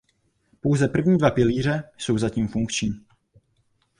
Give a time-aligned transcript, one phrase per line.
[0.61, 3.05] Pouze první dva pilíře jsou zatím funkční.